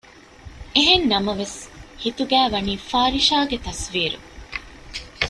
[0.75, 1.57] އެހެންނަމަވެސް
[2.03, 4.19] ހިތުގައި ވަނީ ފާރިޝާގެ ތަސްވީރު